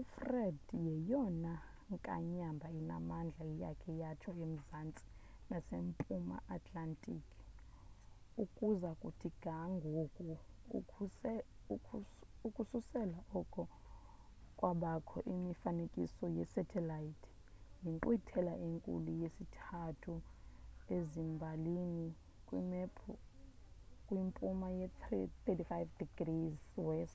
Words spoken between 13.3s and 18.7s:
oko kwabakho imifanekiso ye-satelite yinkqwithela